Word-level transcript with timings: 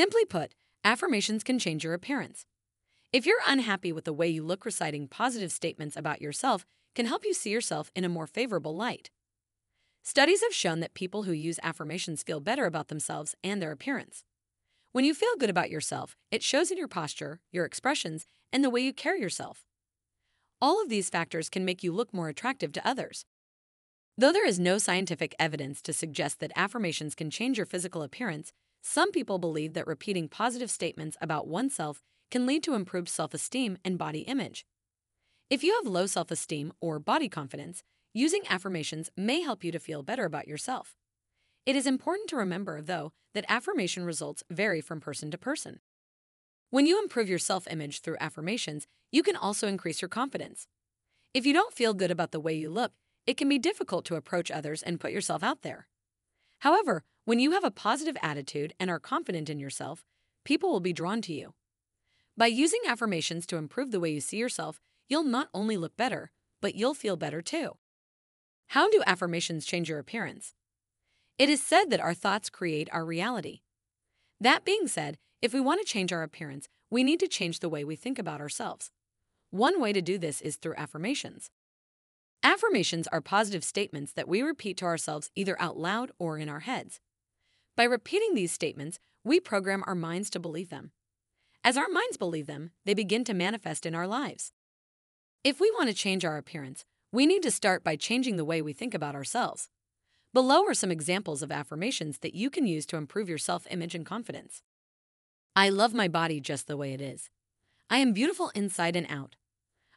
Simply 0.00 0.24
put, 0.24 0.54
affirmations 0.82 1.44
can 1.44 1.58
change 1.58 1.84
your 1.84 1.92
appearance. 1.92 2.46
If 3.12 3.26
you're 3.26 3.42
unhappy 3.46 3.92
with 3.92 4.06
the 4.06 4.14
way 4.14 4.28
you 4.28 4.42
look, 4.42 4.64
reciting 4.64 5.08
positive 5.08 5.52
statements 5.52 5.94
about 5.94 6.22
yourself 6.22 6.64
can 6.94 7.04
help 7.04 7.22
you 7.22 7.34
see 7.34 7.50
yourself 7.50 7.90
in 7.94 8.02
a 8.02 8.08
more 8.08 8.26
favorable 8.26 8.74
light. 8.74 9.10
Studies 10.02 10.40
have 10.40 10.54
shown 10.54 10.80
that 10.80 10.94
people 10.94 11.24
who 11.24 11.32
use 11.32 11.60
affirmations 11.62 12.22
feel 12.22 12.40
better 12.40 12.64
about 12.64 12.88
themselves 12.88 13.34
and 13.44 13.60
their 13.60 13.72
appearance. 13.72 14.24
When 14.92 15.04
you 15.04 15.12
feel 15.12 15.36
good 15.38 15.50
about 15.50 15.68
yourself, 15.68 16.16
it 16.30 16.42
shows 16.42 16.70
in 16.70 16.78
your 16.78 16.88
posture, 16.88 17.40
your 17.52 17.66
expressions, 17.66 18.24
and 18.54 18.64
the 18.64 18.70
way 18.70 18.80
you 18.80 18.94
carry 18.94 19.20
yourself. 19.20 19.66
All 20.62 20.82
of 20.82 20.88
these 20.88 21.10
factors 21.10 21.50
can 21.50 21.66
make 21.66 21.82
you 21.82 21.92
look 21.92 22.14
more 22.14 22.30
attractive 22.30 22.72
to 22.72 22.88
others. 22.88 23.26
Though 24.16 24.32
there 24.32 24.48
is 24.48 24.58
no 24.58 24.78
scientific 24.78 25.34
evidence 25.38 25.82
to 25.82 25.92
suggest 25.92 26.40
that 26.40 26.52
affirmations 26.56 27.14
can 27.14 27.28
change 27.28 27.58
your 27.58 27.66
physical 27.66 28.02
appearance, 28.02 28.54
some 28.82 29.12
people 29.12 29.38
believe 29.38 29.74
that 29.74 29.86
repeating 29.86 30.28
positive 30.28 30.70
statements 30.70 31.16
about 31.20 31.46
oneself 31.46 32.02
can 32.30 32.46
lead 32.46 32.62
to 32.62 32.74
improved 32.74 33.08
self 33.08 33.34
esteem 33.34 33.76
and 33.84 33.98
body 33.98 34.20
image. 34.20 34.64
If 35.50 35.62
you 35.62 35.74
have 35.74 35.92
low 35.92 36.06
self 36.06 36.30
esteem 36.30 36.72
or 36.80 36.98
body 36.98 37.28
confidence, 37.28 37.82
using 38.14 38.42
affirmations 38.48 39.10
may 39.16 39.40
help 39.40 39.62
you 39.62 39.72
to 39.72 39.78
feel 39.78 40.02
better 40.02 40.24
about 40.24 40.48
yourself. 40.48 40.94
It 41.66 41.76
is 41.76 41.86
important 41.86 42.28
to 42.30 42.36
remember, 42.36 42.80
though, 42.80 43.12
that 43.34 43.44
affirmation 43.48 44.04
results 44.04 44.42
vary 44.50 44.80
from 44.80 45.00
person 45.00 45.30
to 45.30 45.38
person. 45.38 45.80
When 46.70 46.86
you 46.86 47.00
improve 47.02 47.28
your 47.28 47.38
self 47.38 47.66
image 47.70 48.00
through 48.00 48.16
affirmations, 48.20 48.86
you 49.12 49.22
can 49.22 49.36
also 49.36 49.68
increase 49.68 50.00
your 50.00 50.08
confidence. 50.08 50.66
If 51.34 51.44
you 51.44 51.52
don't 51.52 51.74
feel 51.74 51.94
good 51.94 52.10
about 52.10 52.30
the 52.30 52.40
way 52.40 52.54
you 52.54 52.70
look, 52.70 52.92
it 53.26 53.36
can 53.36 53.48
be 53.48 53.58
difficult 53.58 54.04
to 54.06 54.16
approach 54.16 54.50
others 54.50 54.82
and 54.82 54.98
put 54.98 55.12
yourself 55.12 55.42
out 55.42 55.62
there. 55.62 55.86
However, 56.60 57.04
when 57.24 57.38
you 57.38 57.52
have 57.52 57.64
a 57.64 57.70
positive 57.70 58.16
attitude 58.22 58.74
and 58.80 58.90
are 58.90 58.98
confident 58.98 59.50
in 59.50 59.58
yourself, 59.58 60.04
people 60.44 60.70
will 60.70 60.80
be 60.80 60.92
drawn 60.92 61.20
to 61.22 61.32
you. 61.32 61.54
By 62.36 62.46
using 62.46 62.80
affirmations 62.86 63.46
to 63.46 63.56
improve 63.56 63.90
the 63.90 64.00
way 64.00 64.10
you 64.10 64.20
see 64.20 64.38
yourself, 64.38 64.80
you'll 65.08 65.24
not 65.24 65.48
only 65.52 65.76
look 65.76 65.96
better, 65.96 66.30
but 66.60 66.74
you'll 66.74 66.94
feel 66.94 67.16
better 67.16 67.42
too. 67.42 67.76
How 68.68 68.88
do 68.88 69.02
affirmations 69.06 69.66
change 69.66 69.88
your 69.88 69.98
appearance? 69.98 70.54
It 71.38 71.48
is 71.48 71.62
said 71.62 71.90
that 71.90 72.00
our 72.00 72.14
thoughts 72.14 72.50
create 72.50 72.88
our 72.92 73.04
reality. 73.04 73.60
That 74.40 74.64
being 74.64 74.88
said, 74.88 75.18
if 75.42 75.52
we 75.52 75.60
want 75.60 75.80
to 75.80 75.86
change 75.86 76.12
our 76.12 76.22
appearance, 76.22 76.68
we 76.90 77.04
need 77.04 77.20
to 77.20 77.28
change 77.28 77.60
the 77.60 77.68
way 77.68 77.84
we 77.84 77.96
think 77.96 78.18
about 78.18 78.40
ourselves. 78.40 78.90
One 79.50 79.80
way 79.80 79.92
to 79.92 80.00
do 80.00 80.18
this 80.18 80.40
is 80.40 80.56
through 80.56 80.74
affirmations. 80.76 81.50
Affirmations 82.42 83.06
are 83.08 83.20
positive 83.20 83.64
statements 83.64 84.12
that 84.12 84.28
we 84.28 84.40
repeat 84.40 84.76
to 84.78 84.86
ourselves 84.86 85.30
either 85.34 85.60
out 85.60 85.76
loud 85.76 86.10
or 86.18 86.38
in 86.38 86.48
our 86.48 86.60
heads. 86.60 87.00
By 87.76 87.84
repeating 87.84 88.34
these 88.34 88.52
statements, 88.52 88.98
we 89.24 89.40
program 89.40 89.84
our 89.86 89.94
minds 89.94 90.30
to 90.30 90.40
believe 90.40 90.70
them. 90.70 90.92
As 91.62 91.76
our 91.76 91.88
minds 91.88 92.16
believe 92.16 92.46
them, 92.46 92.70
they 92.84 92.94
begin 92.94 93.24
to 93.24 93.34
manifest 93.34 93.84
in 93.84 93.94
our 93.94 94.06
lives. 94.06 94.52
If 95.44 95.60
we 95.60 95.70
want 95.70 95.88
to 95.88 95.94
change 95.94 96.24
our 96.24 96.36
appearance, 96.36 96.84
we 97.12 97.26
need 97.26 97.42
to 97.42 97.50
start 97.50 97.82
by 97.84 97.96
changing 97.96 98.36
the 98.36 98.44
way 98.44 98.62
we 98.62 98.72
think 98.72 98.94
about 98.94 99.14
ourselves. 99.14 99.68
Below 100.32 100.64
are 100.66 100.74
some 100.74 100.90
examples 100.92 101.42
of 101.42 101.50
affirmations 101.50 102.18
that 102.18 102.34
you 102.34 102.50
can 102.50 102.66
use 102.66 102.86
to 102.86 102.96
improve 102.96 103.28
your 103.28 103.38
self 103.38 103.66
image 103.70 103.94
and 103.94 104.06
confidence. 104.06 104.62
I 105.56 105.68
love 105.68 105.92
my 105.92 106.08
body 106.08 106.40
just 106.40 106.66
the 106.66 106.76
way 106.76 106.92
it 106.94 107.00
is. 107.00 107.28
I 107.90 107.98
am 107.98 108.12
beautiful 108.12 108.50
inside 108.54 108.94
and 108.94 109.06
out. 109.10 109.36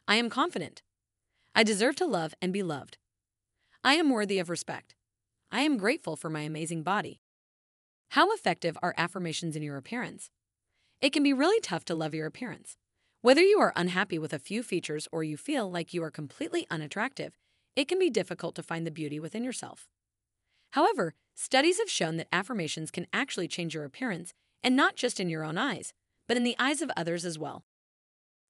I 0.08 0.16
am 0.16 0.28
confident. 0.28 0.82
I 1.54 1.62
deserve 1.62 1.94
to 1.96 2.06
love 2.06 2.34
and 2.42 2.52
be 2.52 2.62
loved. 2.62 2.98
I 3.84 3.94
am 3.94 4.10
worthy 4.10 4.38
of 4.40 4.50
respect. 4.50 4.96
I 5.52 5.60
am 5.60 5.76
grateful 5.76 6.16
for 6.16 6.28
my 6.28 6.40
amazing 6.40 6.82
body. 6.82 7.20
How 8.14 8.30
effective 8.30 8.78
are 8.80 8.94
affirmations 8.96 9.56
in 9.56 9.64
your 9.64 9.76
appearance? 9.76 10.30
It 11.00 11.12
can 11.12 11.24
be 11.24 11.32
really 11.32 11.58
tough 11.58 11.84
to 11.86 11.96
love 11.96 12.14
your 12.14 12.28
appearance. 12.28 12.76
Whether 13.22 13.42
you 13.42 13.58
are 13.58 13.72
unhappy 13.74 14.20
with 14.20 14.32
a 14.32 14.38
few 14.38 14.62
features 14.62 15.08
or 15.10 15.24
you 15.24 15.36
feel 15.36 15.68
like 15.68 15.92
you 15.92 16.00
are 16.04 16.12
completely 16.12 16.64
unattractive, 16.70 17.36
it 17.74 17.88
can 17.88 17.98
be 17.98 18.10
difficult 18.10 18.54
to 18.54 18.62
find 18.62 18.86
the 18.86 18.92
beauty 18.92 19.18
within 19.18 19.42
yourself. 19.42 19.88
However, 20.74 21.14
studies 21.34 21.78
have 21.80 21.90
shown 21.90 22.16
that 22.18 22.28
affirmations 22.32 22.92
can 22.92 23.08
actually 23.12 23.48
change 23.48 23.74
your 23.74 23.84
appearance, 23.84 24.32
and 24.62 24.76
not 24.76 24.94
just 24.94 25.18
in 25.18 25.28
your 25.28 25.42
own 25.42 25.58
eyes, 25.58 25.92
but 26.28 26.36
in 26.36 26.44
the 26.44 26.54
eyes 26.56 26.82
of 26.82 26.92
others 26.96 27.24
as 27.24 27.36
well. 27.36 27.64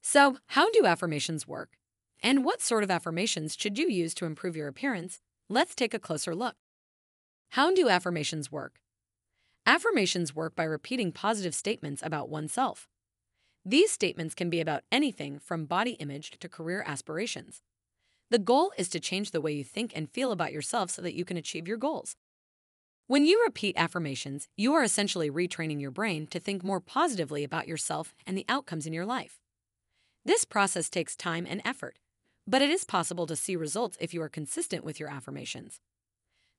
So, 0.02 0.36
how 0.48 0.70
do 0.72 0.84
affirmations 0.84 1.48
work? 1.48 1.78
And 2.22 2.44
what 2.44 2.60
sort 2.60 2.84
of 2.84 2.90
affirmations 2.90 3.56
should 3.58 3.78
you 3.78 3.88
use 3.88 4.12
to 4.16 4.26
improve 4.26 4.56
your 4.56 4.68
appearance? 4.68 5.22
Let's 5.48 5.74
take 5.74 5.94
a 5.94 5.98
closer 5.98 6.34
look. 6.34 6.56
How 7.52 7.74
do 7.74 7.88
affirmations 7.88 8.52
work? 8.52 8.74
Affirmations 9.66 10.34
work 10.34 10.54
by 10.54 10.64
repeating 10.64 11.10
positive 11.10 11.54
statements 11.54 12.02
about 12.04 12.28
oneself. 12.28 12.86
These 13.64 13.90
statements 13.90 14.34
can 14.34 14.50
be 14.50 14.60
about 14.60 14.82
anything 14.92 15.38
from 15.38 15.64
body 15.64 15.92
image 15.92 16.32
to 16.40 16.50
career 16.50 16.84
aspirations. 16.86 17.62
The 18.30 18.38
goal 18.38 18.72
is 18.76 18.90
to 18.90 19.00
change 19.00 19.30
the 19.30 19.40
way 19.40 19.52
you 19.52 19.64
think 19.64 19.92
and 19.96 20.10
feel 20.10 20.32
about 20.32 20.52
yourself 20.52 20.90
so 20.90 21.00
that 21.00 21.14
you 21.14 21.24
can 21.24 21.38
achieve 21.38 21.66
your 21.66 21.78
goals. 21.78 22.14
When 23.06 23.24
you 23.24 23.42
repeat 23.42 23.74
affirmations, 23.78 24.48
you 24.54 24.74
are 24.74 24.82
essentially 24.82 25.30
retraining 25.30 25.80
your 25.80 25.90
brain 25.90 26.26
to 26.26 26.38
think 26.38 26.62
more 26.62 26.80
positively 26.80 27.42
about 27.42 27.66
yourself 27.66 28.14
and 28.26 28.36
the 28.36 28.46
outcomes 28.50 28.86
in 28.86 28.92
your 28.92 29.06
life. 29.06 29.38
This 30.26 30.44
process 30.44 30.90
takes 30.90 31.16
time 31.16 31.46
and 31.48 31.62
effort, 31.64 31.98
but 32.46 32.60
it 32.60 32.68
is 32.68 32.84
possible 32.84 33.26
to 33.26 33.36
see 33.36 33.56
results 33.56 33.96
if 33.98 34.12
you 34.12 34.20
are 34.20 34.28
consistent 34.28 34.84
with 34.84 35.00
your 35.00 35.08
affirmations. 35.08 35.80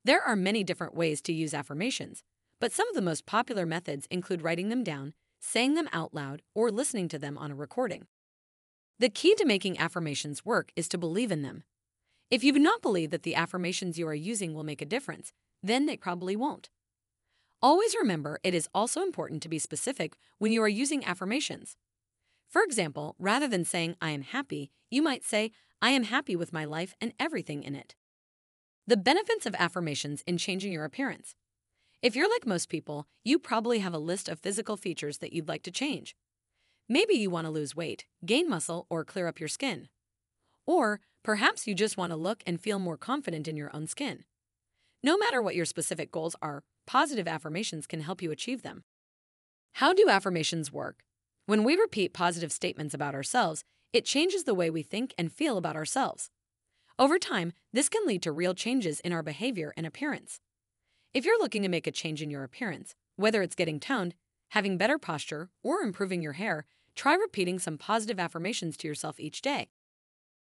There 0.04 0.24
are 0.24 0.36
many 0.36 0.64
different 0.64 0.96
ways 0.96 1.22
to 1.22 1.34
use 1.34 1.54
affirmations, 1.54 2.24
but 2.60 2.72
some 2.72 2.88
of 2.90 2.96
the 2.96 3.02
most 3.02 3.26
popular 3.26 3.66
methods 3.66 4.08
include 4.10 4.42
writing 4.42 4.70
them 4.70 4.84
down, 4.84 5.14
saying 5.40 5.74
them 5.74 5.90
out 5.92 6.14
loud, 6.14 6.42
or 6.54 6.72
listening 6.72 7.08
to 7.10 7.20
them 7.20 7.38
on 7.38 7.52
a 7.52 7.56
recording. 7.56 8.08
The 9.00 9.10
key 9.10 9.36
to 9.36 9.46
making 9.46 9.78
affirmations 9.78 10.46
work 10.46 10.72
is 10.76 10.88
to 10.90 10.98
believe 10.98 11.32
in 11.32 11.42
them. 11.42 11.64
If 12.32 12.44
you 12.44 12.54
do 12.54 12.60
not 12.60 12.82
believe 12.82 13.12
that 13.12 13.24
the 13.24 13.36
affirmations 13.36 14.00
you 14.00 14.08
are 14.08 14.16
using 14.16 14.54
will 14.54 14.64
make 14.64 14.82
a 14.82 14.86
difference, 14.86 15.32
then 15.62 15.86
they 15.86 15.98
probably 15.98 16.36
won't. 16.36 16.70
Always 17.62 17.96
remember 18.00 18.40
it 18.44 18.54
is 18.54 18.70
also 18.74 19.02
important 19.02 19.42
to 19.44 19.50
be 19.50 19.60
specific 19.60 20.16
when 20.38 20.52
you 20.52 20.62
are 20.64 20.68
using 20.68 21.06
affirmations. 21.06 21.78
For 22.48 22.62
example, 22.64 23.16
rather 23.20 23.48
than 23.48 23.66
saying, 23.66 23.96
I 24.02 24.12
am 24.12 24.22
happy, 24.22 24.72
you 24.90 25.02
might 25.02 25.24
say, 25.24 25.52
I 25.82 25.90
am 25.90 26.04
happy 26.04 26.36
with 26.36 26.54
my 26.54 26.64
life 26.66 26.96
and 27.02 27.14
everything 27.20 27.64
in 27.64 27.76
it. 27.76 27.96
The 28.88 28.98
benefits 28.98 29.46
of 29.46 29.56
affirmations 29.56 30.24
in 30.28 30.38
changing 30.38 30.72
your 30.72 30.86
appearance. 30.86 31.36
If 32.02 32.16
you're 32.16 32.30
like 32.30 32.46
most 32.46 32.70
people, 32.70 33.08
you 33.24 33.40
probably 33.40 33.80
have 33.80 33.94
a 33.94 34.00
list 34.00 34.30
of 34.30 34.40
physical 34.40 34.78
features 34.78 35.20
that 35.20 35.34
you'd 35.34 35.48
like 35.48 35.64
to 35.64 35.72
change. 35.72 36.16
Maybe 36.88 37.16
you 37.16 37.30
want 37.30 37.46
to 37.46 37.52
lose 37.52 37.76
weight, 37.76 38.06
gain 38.26 38.48
muscle, 38.48 38.86
or 38.90 39.04
clear 39.04 39.28
up 39.28 39.40
your 39.40 39.50
skin. 39.50 39.90
Or 40.68 41.00
perhaps 41.24 41.66
you 41.66 41.74
just 41.74 41.98
want 41.98 42.12
to 42.12 42.16
look 42.16 42.44
and 42.46 42.62
feel 42.62 42.78
more 42.78 42.98
confident 42.98 43.48
in 43.48 43.58
your 43.58 43.76
own 43.76 43.88
skin. 43.88 44.26
No 45.04 45.18
matter 45.18 45.42
what 45.42 45.56
your 45.56 45.66
specific 45.66 46.12
goals 46.12 46.36
are, 46.42 46.64
positive 46.86 47.28
affirmations 47.28 47.88
can 47.88 48.02
help 48.02 48.22
you 48.22 48.32
achieve 48.32 48.62
them. 48.62 48.84
How 49.74 49.94
do 49.94 50.08
affirmations 50.10 50.72
work? 50.72 51.04
When 51.48 51.64
we 51.64 51.76
repeat 51.76 52.14
positive 52.14 52.52
statements 52.52 52.94
about 52.94 53.16
ourselves, 53.16 53.64
it 53.94 54.06
changes 54.06 54.44
the 54.44 54.56
way 54.56 54.70
we 54.70 54.84
think 54.84 55.14
and 55.18 55.32
feel 55.32 55.58
about 55.58 55.76
ourselves. 55.76 56.30
Over 56.98 57.20
time, 57.20 57.54
this 57.74 57.90
can 57.90 58.06
lead 58.06 58.22
to 58.24 58.32
real 58.32 58.54
changes 58.54 59.00
in 59.00 59.12
our 59.12 59.24
behavior 59.24 59.74
and 59.76 59.86
appearance. 59.86 60.40
If 61.16 61.24
you're 61.24 61.40
looking 61.40 61.62
to 61.62 61.70
make 61.70 61.88
a 61.88 61.94
change 61.94 62.22
in 62.22 62.30
your 62.30 62.44
appearance, 62.44 62.94
whether 63.16 63.42
it's 63.42 63.56
getting 63.56 63.80
toned, 63.80 64.16
having 64.50 64.78
better 64.78 64.98
posture, 64.98 65.50
or 65.64 65.80
improving 65.80 66.22
your 66.22 66.34
hair, 66.34 66.66
try 66.94 67.16
repeating 67.16 67.58
some 67.58 67.78
positive 67.78 68.20
affirmations 68.20 68.76
to 68.76 68.88
yourself 68.90 69.18
each 69.18 69.42
day. 69.42 69.70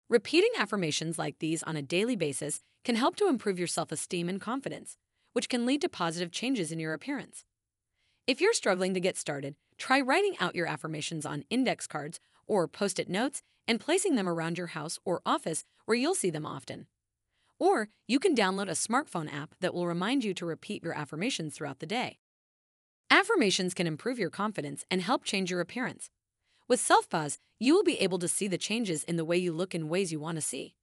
Repeating 0.08 0.52
affirmations 0.58 1.18
like 1.18 1.38
these 1.38 1.62
on 1.64 1.76
a 1.76 1.82
daily 1.82 2.16
basis 2.16 2.62
can 2.82 2.96
help 2.96 3.14
to 3.16 3.28
improve 3.28 3.58
your 3.58 3.68
self 3.68 3.92
esteem 3.92 4.26
and 4.26 4.40
confidence, 4.40 4.96
which 5.34 5.50
can 5.50 5.66
lead 5.66 5.82
to 5.82 5.88
positive 5.90 6.32
changes 6.32 6.72
in 6.72 6.80
your 6.80 6.94
appearance. 6.94 7.44
If 8.26 8.40
you're 8.40 8.54
struggling 8.54 8.94
to 8.94 9.00
get 9.00 9.18
started, 9.18 9.56
try 9.76 10.00
writing 10.00 10.34
out 10.40 10.54
your 10.54 10.66
affirmations 10.66 11.26
on 11.26 11.44
index 11.50 11.86
cards 11.86 12.20
or 12.46 12.66
post 12.68 12.98
it 12.98 13.10
notes 13.10 13.42
and 13.68 13.78
placing 13.78 14.14
them 14.14 14.30
around 14.30 14.56
your 14.56 14.68
house 14.68 14.98
or 15.04 15.20
office 15.26 15.66
where 15.84 15.94
you'll 15.94 16.14
see 16.14 16.30
them 16.30 16.46
often. 16.46 16.86
Or 17.58 17.88
you 18.06 18.18
can 18.18 18.34
download 18.34 18.68
a 18.68 18.72
smartphone 18.72 19.32
app 19.32 19.54
that 19.60 19.74
will 19.74 19.86
remind 19.86 20.24
you 20.24 20.34
to 20.34 20.46
repeat 20.46 20.82
your 20.82 20.94
affirmations 20.94 21.54
throughout 21.54 21.78
the 21.78 21.86
day. 21.86 22.18
Affirmations 23.10 23.74
can 23.74 23.86
improve 23.86 24.18
your 24.18 24.30
confidence 24.30 24.84
and 24.90 25.00
help 25.00 25.24
change 25.24 25.50
your 25.50 25.60
appearance. 25.60 26.10
With 26.66 26.80
Self 26.80 27.08
Pause, 27.08 27.38
you 27.60 27.74
will 27.74 27.84
be 27.84 28.00
able 28.00 28.18
to 28.18 28.28
see 28.28 28.48
the 28.48 28.58
changes 28.58 29.04
in 29.04 29.16
the 29.16 29.24
way 29.24 29.36
you 29.36 29.52
look 29.52 29.74
in 29.74 29.88
ways 29.88 30.10
you 30.10 30.18
want 30.18 30.36
to 30.36 30.42
see. 30.42 30.74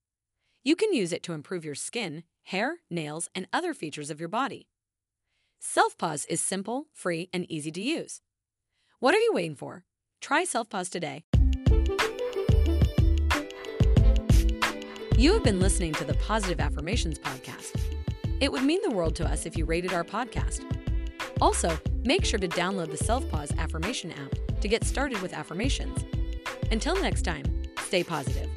You 0.63 0.75
can 0.75 0.93
use 0.93 1.11
it 1.11 1.23
to 1.23 1.33
improve 1.33 1.65
your 1.65 1.75
skin, 1.75 2.23
hair, 2.43 2.77
nails, 2.89 3.29
and 3.33 3.47
other 3.51 3.73
features 3.73 4.09
of 4.09 4.19
your 4.19 4.29
body. 4.29 4.67
Self 5.59 5.97
Pause 5.97 6.25
is 6.25 6.39
simple, 6.41 6.87
free, 6.93 7.29
and 7.33 7.45
easy 7.51 7.71
to 7.71 7.81
use. 7.81 8.21
What 8.99 9.15
are 9.15 9.19
you 9.19 9.31
waiting 9.33 9.55
for? 9.55 9.83
Try 10.21 10.43
Self 10.43 10.69
Pause 10.69 10.89
today. 10.89 11.23
You 15.21 15.33
have 15.33 15.43
been 15.43 15.59
listening 15.59 15.93
to 15.93 16.03
the 16.03 16.15
Positive 16.15 16.59
Affirmations 16.59 17.19
Podcast. 17.19 17.79
It 18.39 18.51
would 18.51 18.63
mean 18.63 18.79
the 18.81 18.89
world 18.89 19.15
to 19.17 19.23
us 19.23 19.45
if 19.45 19.55
you 19.55 19.65
rated 19.65 19.93
our 19.93 20.03
podcast. 20.03 20.65
Also, 21.39 21.77
make 22.03 22.25
sure 22.25 22.39
to 22.39 22.47
download 22.47 22.89
the 22.89 22.97
Self 22.97 23.29
Pause 23.29 23.53
Affirmation 23.59 24.11
app 24.13 24.33
to 24.61 24.67
get 24.67 24.83
started 24.83 25.21
with 25.21 25.31
affirmations. 25.31 26.03
Until 26.71 26.99
next 26.99 27.21
time, 27.21 27.45
stay 27.81 28.03
positive. 28.03 28.49